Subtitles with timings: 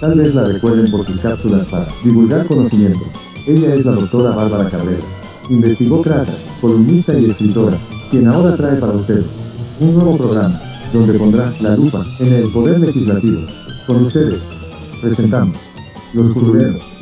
[0.00, 3.04] Tal vez la recuerden por sus cápsulas para divulgar conocimiento.
[3.48, 5.02] Ella es la doctora Bárbara Cabrera.
[5.50, 7.76] Investigó Crata, columnista y escritora,
[8.08, 9.46] quien ahora trae para ustedes
[9.80, 13.40] un nuevo programa, donde pondrá la lupa en el poder legislativo.
[13.88, 14.52] Con ustedes,
[15.00, 15.68] presentamos
[16.14, 16.92] Los Curuleros.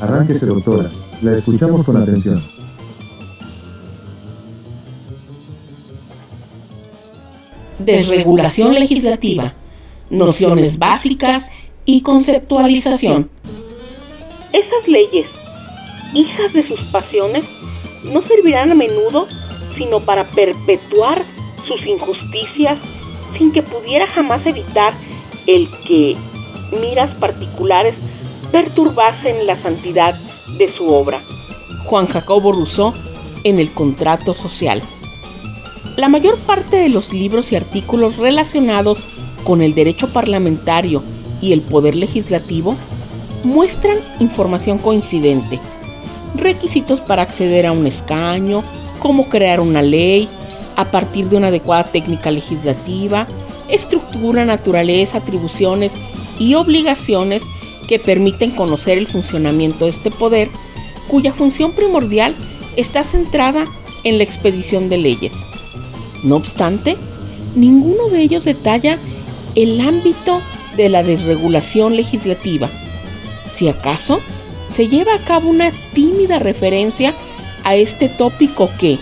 [0.00, 0.88] Arránquese, doctora,
[1.20, 2.44] la escuchamos con atención.
[7.80, 9.54] Desregulación legislativa,
[10.10, 11.48] nociones básicas
[11.84, 13.30] y conceptualización.
[14.52, 15.28] Esas leyes,
[16.14, 17.44] hijas de sus pasiones,
[18.04, 19.26] no servirán a menudo
[19.76, 21.22] sino para perpetuar
[21.66, 22.78] sus injusticias
[23.38, 24.92] sin que pudiera jamás evitar
[25.46, 26.16] el que
[26.80, 27.94] miras particulares
[28.50, 30.14] perturbasen la santidad
[30.58, 31.20] de su obra.
[31.84, 32.92] Juan Jacobo Rousseau
[33.44, 34.82] en el contrato social.
[35.96, 39.04] La mayor parte de los libros y artículos relacionados
[39.44, 41.02] con el derecho parlamentario
[41.42, 42.76] y el poder legislativo
[43.44, 45.60] muestran información coincidente,
[46.34, 48.62] requisitos para acceder a un escaño,
[49.00, 50.28] cómo crear una ley
[50.76, 53.26] a partir de una adecuada técnica legislativa,
[53.68, 55.92] estructura, naturaleza, atribuciones
[56.38, 57.42] y obligaciones
[57.88, 60.48] que permiten conocer el funcionamiento de este poder,
[61.08, 62.34] cuya función primordial
[62.76, 63.66] está centrada
[64.04, 65.32] en la expedición de leyes.
[66.22, 66.96] No obstante,
[67.54, 68.98] ninguno de ellos detalla
[69.56, 70.40] el ámbito
[70.76, 72.68] de la desregulación legislativa.
[73.50, 74.20] Si acaso,
[74.68, 77.14] se lleva a cabo una tímida referencia
[77.64, 78.98] a este tópico que,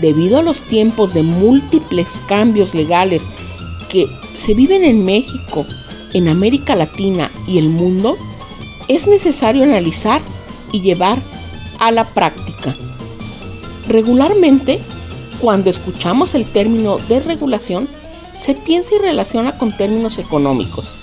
[0.00, 3.22] debido a los tiempos de múltiples cambios legales
[3.88, 5.66] que se viven en México,
[6.12, 8.16] en América Latina y el mundo,
[8.88, 10.20] es necesario analizar
[10.72, 11.18] y llevar
[11.78, 12.74] a la práctica.
[13.88, 14.80] Regularmente,
[15.40, 17.88] cuando escuchamos el término desregulación,
[18.36, 20.96] se piensa y relaciona con términos económicos,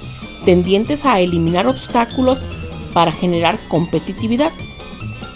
[0.47, 2.39] tendientes a eliminar obstáculos
[2.93, 4.53] para generar competitividad.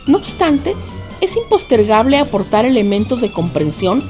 [0.08, 0.74] No obstante,
[1.20, 4.02] es impostergable aportar elementos de comprensión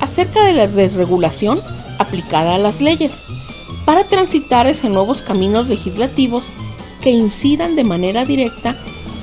[0.00, 1.60] acerca de la desregulación
[1.98, 3.12] aplicada a las leyes,
[3.84, 6.46] para transitar hacia nuevos caminos legislativos
[7.02, 8.74] que incidan de manera directa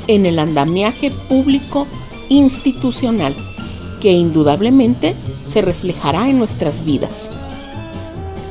[0.05, 1.87] en el andamiaje público
[2.29, 3.35] institucional,
[3.99, 5.15] que indudablemente
[5.51, 7.31] se reflejará en nuestras vidas.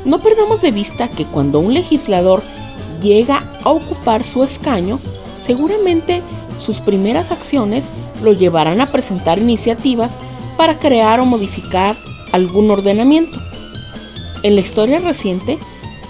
[0.05, 2.43] No perdamos de vista que cuando un legislador
[3.05, 4.99] llega a ocupar su escaño,
[5.41, 6.23] seguramente
[6.59, 7.85] sus primeras acciones
[8.23, 10.17] lo llevarán a presentar iniciativas
[10.57, 11.97] para crear o modificar
[12.33, 13.39] algún ordenamiento.
[14.43, 15.59] En la historia reciente,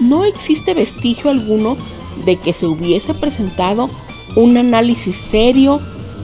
[0.00, 1.76] no existe vestigio alguno
[2.24, 3.90] de que se hubiese presentado
[4.36, 5.80] un análisis serio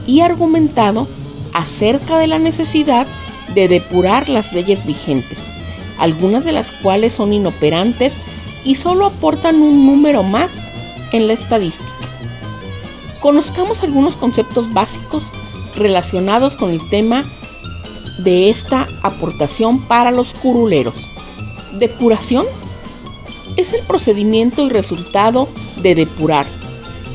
[0.07, 1.07] y argumentado
[1.53, 3.07] acerca de la necesidad
[3.53, 5.39] de depurar las leyes vigentes,
[5.97, 8.15] algunas de las cuales son inoperantes
[8.63, 10.51] y solo aportan un número más
[11.11, 11.89] en la estadística.
[13.19, 15.31] Conozcamos algunos conceptos básicos
[15.75, 17.23] relacionados con el tema
[18.17, 20.95] de esta aportación para los curuleros.
[21.73, 22.45] Depuración
[23.57, 25.47] es el procedimiento y resultado
[25.81, 26.45] de depurar.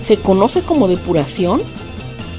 [0.00, 1.62] Se conoce como depuración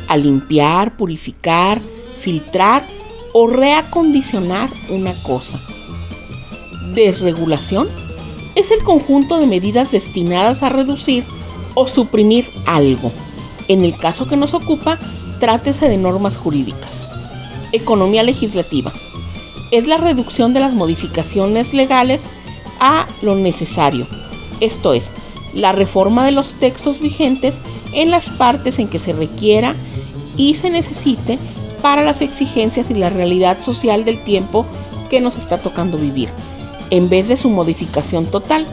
[0.07, 1.81] a limpiar, purificar,
[2.19, 2.87] filtrar
[3.33, 5.59] o reacondicionar una cosa.
[6.93, 7.87] Desregulación
[8.57, 11.23] es el conjunto de medidas destinadas a reducir
[11.75, 13.11] o suprimir algo.
[13.67, 14.97] En el caso que nos ocupa,
[15.39, 17.07] trátese de normas jurídicas.
[17.71, 18.91] Economía legislativa.
[19.69, 22.23] Es la reducción de las modificaciones legales
[22.79, 24.07] a lo necesario,
[24.59, 25.11] esto es,
[25.53, 27.59] la reforma de los textos vigentes
[27.93, 29.75] en las partes en que se requiera
[30.35, 31.37] y se necesite
[31.81, 34.65] para las exigencias y la realidad social del tiempo
[35.09, 36.29] que nos está tocando vivir,
[36.89, 38.65] en vez de su modificación total,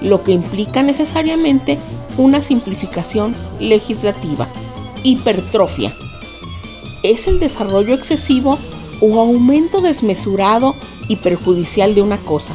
[0.00, 1.78] lo que implica necesariamente
[2.18, 4.48] una simplificación legislativa.
[5.02, 5.94] Hipertrofia.
[7.02, 8.58] Es el desarrollo excesivo
[9.00, 10.74] o aumento desmesurado
[11.08, 12.54] y perjudicial de una cosa.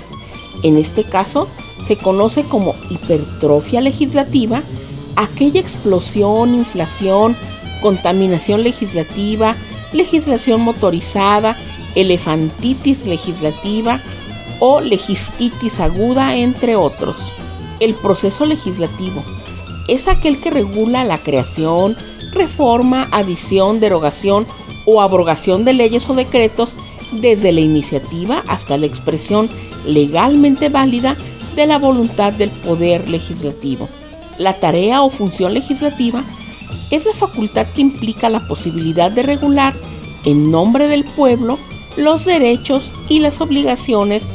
[0.64, 1.48] En este caso,
[1.84, 4.64] se conoce como hipertrofia legislativa
[5.16, 7.36] aquella explosión, inflación,
[7.82, 9.56] contaminación legislativa,
[9.94, 11.58] legislación motorizada,
[11.96, 14.02] elefantitis legislativa
[14.60, 17.16] o legistitis aguda, entre otros.
[17.80, 19.24] El proceso legislativo
[19.88, 21.96] es aquel que regula la creación,
[22.32, 24.46] reforma, adición, derogación
[24.86, 26.76] o abrogación de leyes o decretos
[27.12, 29.50] desde la iniciativa hasta la expresión
[29.86, 31.16] legalmente válida
[31.56, 33.90] de la voluntad del poder legislativo.
[34.38, 36.24] La tarea o función legislativa
[36.92, 39.74] es la facultad que implica la posibilidad de regular
[40.26, 41.58] en nombre del pueblo
[41.96, 44.28] los derechos y las obligaciones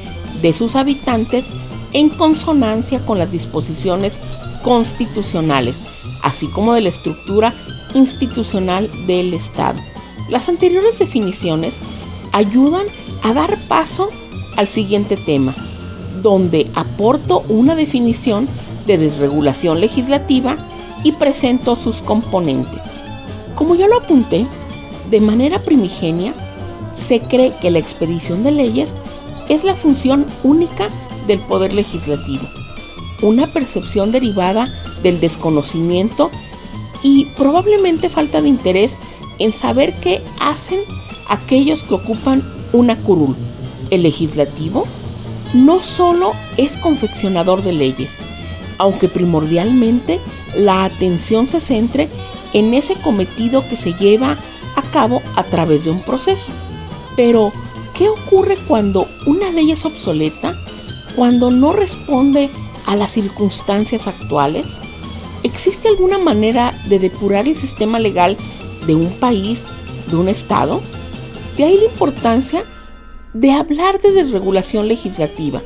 [0.42, 1.48] de sus habitantes
[1.92, 4.18] en consonancia con las disposiciones
[4.62, 5.82] constitucionales,
[6.22, 7.54] así como de la estructura
[7.94, 9.78] institucional del Estado.
[10.28, 11.74] Las anteriores definiciones
[12.32, 12.86] ayudan
[13.22, 14.08] a dar paso
[14.56, 15.54] al siguiente tema,
[16.22, 18.48] donde aporto una definición
[18.86, 20.56] de desregulación legislativa
[21.04, 22.82] y presento sus componentes.
[23.54, 24.46] Como ya lo apunté,
[25.10, 26.32] de manera primigenia,
[26.94, 28.94] se cree que la expedición de leyes
[29.52, 30.88] es la función única
[31.26, 32.48] del poder legislativo,
[33.20, 34.72] una percepción derivada
[35.02, 36.30] del desconocimiento
[37.02, 38.96] y probablemente falta de interés
[39.38, 40.80] en saber qué hacen
[41.28, 43.36] aquellos que ocupan una curul.
[43.90, 44.86] El legislativo
[45.52, 48.12] no solo es confeccionador de leyes,
[48.78, 50.18] aunque primordialmente
[50.56, 52.08] la atención se centre
[52.54, 54.38] en ese cometido que se lleva
[54.76, 56.48] a cabo a través de un proceso.
[57.16, 57.52] Pero,
[57.94, 60.56] ¿qué ocurre cuando una ley es obsoleta?
[61.16, 62.50] Cuando no responde
[62.86, 64.80] a las circunstancias actuales?
[65.42, 68.36] ¿Existe alguna manera de depurar el sistema legal
[68.86, 69.66] de un país,
[70.08, 70.80] de un Estado?
[71.56, 72.64] De ahí la importancia
[73.34, 75.62] de hablar de desregulación legislativa.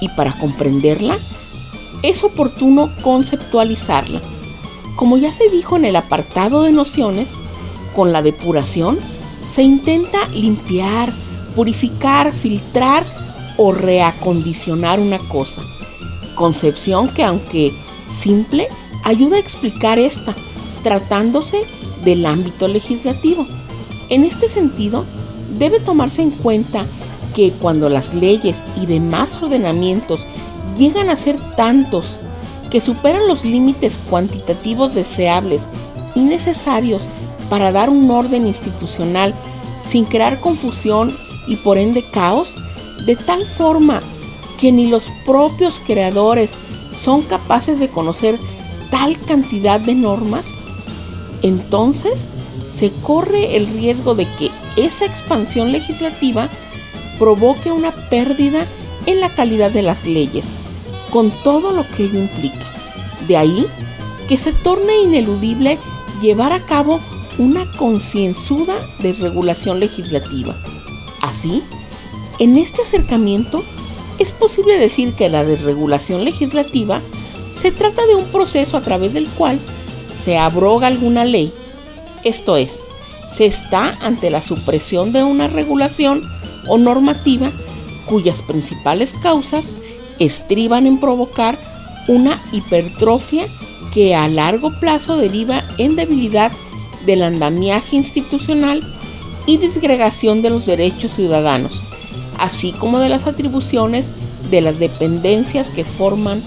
[0.00, 1.18] Y para comprenderla,
[2.02, 4.20] es oportuno conceptualizarla.
[4.96, 7.28] Como ya se dijo en el apartado de nociones,
[7.94, 8.98] con la depuración
[9.50, 11.12] se intenta limpiar,
[11.54, 13.04] purificar, filtrar
[13.56, 15.62] o reacondicionar una cosa.
[16.34, 17.72] Concepción que aunque
[18.10, 18.68] simple,
[19.04, 20.34] ayuda a explicar esta,
[20.82, 21.62] tratándose
[22.04, 23.46] del ámbito legislativo.
[24.08, 25.04] En este sentido,
[25.58, 26.86] debe tomarse en cuenta
[27.34, 30.26] que cuando las leyes y demás ordenamientos
[30.76, 32.18] llegan a ser tantos
[32.70, 35.68] que superan los límites cuantitativos deseables
[36.14, 37.02] y necesarios
[37.48, 39.34] para dar un orden institucional
[39.84, 41.16] sin crear confusión
[41.46, 42.54] y por ende caos,
[43.06, 44.02] de tal forma
[44.58, 46.50] que ni los propios creadores
[46.94, 48.38] son capaces de conocer
[48.90, 50.46] tal cantidad de normas,
[51.42, 52.26] entonces
[52.74, 56.48] se corre el riesgo de que esa expansión legislativa
[57.18, 58.66] provoque una pérdida
[59.06, 60.46] en la calidad de las leyes,
[61.10, 62.66] con todo lo que ello implica.
[63.26, 63.66] De ahí
[64.28, 65.78] que se torne ineludible
[66.20, 67.00] llevar a cabo
[67.38, 70.56] una concienzuda desregulación legislativa.
[71.20, 71.62] Así,
[72.38, 73.62] en este acercamiento,
[74.18, 77.00] es posible decir que la desregulación legislativa
[77.52, 79.58] se trata de un proceso a través del cual
[80.22, 81.52] se abroga alguna ley,
[82.24, 82.80] esto es,
[83.32, 86.22] se está ante la supresión de una regulación
[86.66, 87.50] o normativa
[88.06, 89.76] cuyas principales causas
[90.18, 91.58] estriban en provocar
[92.08, 93.46] una hipertrofia
[93.94, 96.52] que a largo plazo deriva en debilidad
[97.06, 98.82] del andamiaje institucional
[99.46, 101.84] y disgregación de los derechos ciudadanos,
[102.38, 104.06] así como de las atribuciones
[104.50, 106.42] de las dependencias que forman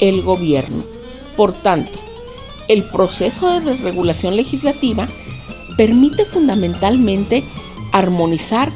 [0.00, 0.84] el gobierno.
[1.36, 1.98] Por tanto,
[2.68, 5.06] el proceso de desregulación legislativa
[5.76, 7.44] permite fundamentalmente
[7.92, 8.72] armonizar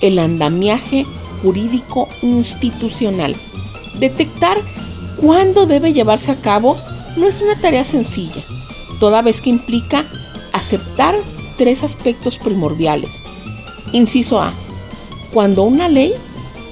[0.00, 1.04] el andamiaje
[1.42, 3.36] jurídico institucional.
[3.98, 4.58] Detectar
[5.16, 6.76] cuándo debe llevarse a cabo
[7.16, 8.42] no es una tarea sencilla,
[8.98, 10.04] toda vez que implica
[10.52, 11.16] aceptar
[11.56, 13.22] tres aspectos primordiales.
[13.92, 14.52] Inciso A.
[15.32, 16.12] Cuando una ley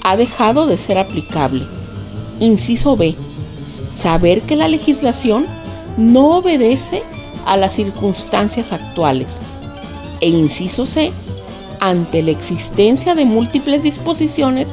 [0.02, 1.67] ha dejado de ser aplicable.
[2.40, 3.14] Inciso B.
[3.96, 5.46] Saber que la legislación
[5.96, 7.03] no obedece
[7.46, 9.41] a las circunstancias actuales.
[10.20, 11.12] E inciso C.
[11.81, 14.69] Ante la existencia de múltiples disposiciones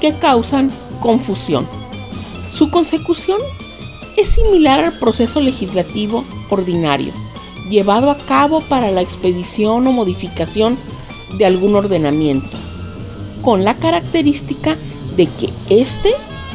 [0.00, 1.66] que causan confusión.
[2.52, 3.38] Su consecución
[4.16, 7.12] es similar al proceso legislativo ordinario
[7.70, 10.76] llevado a cabo para la expedición o modificación
[11.38, 12.58] de algún ordenamiento,
[13.42, 14.76] con la característica
[15.16, 16.12] de que éste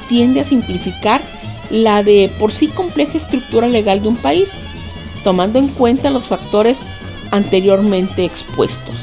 [0.08, 1.24] tiende a simplificar
[1.72, 4.52] la de por sí compleja estructura legal de un país,
[5.24, 6.80] tomando en cuenta los factores
[7.32, 8.96] anteriormente expuestos.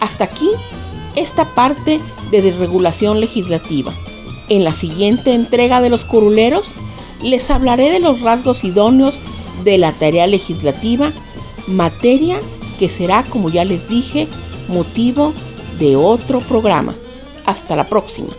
[0.00, 0.48] Hasta aquí
[1.14, 3.92] esta parte de desregulación legislativa.
[4.48, 6.74] En la siguiente entrega de los curuleros
[7.22, 9.20] les hablaré de los rasgos idóneos
[9.62, 11.12] de la tarea legislativa
[11.66, 12.40] materia
[12.78, 14.28] que será, como ya les dije,
[14.68, 15.32] motivo
[15.78, 16.94] de otro programa.
[17.46, 18.30] Hasta la próxima.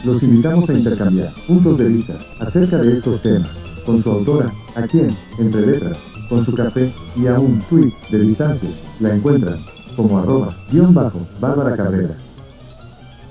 [0.05, 4.83] Los invitamos a intercambiar puntos de vista acerca de estos temas con su autora, a
[4.83, 8.69] quien, entre letras, con su café y a un tweet de distancia,
[9.01, 9.65] la encuentran
[9.97, 12.19] como arroba guion bajo Bárbara Cabrera.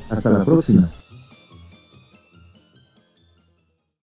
[0.10, 0.90] Hasta la próxima.